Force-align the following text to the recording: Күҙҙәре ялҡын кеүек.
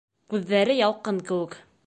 Күҙҙәре 0.33 0.79
ялҡын 0.79 1.21
кеүек. 1.29 1.59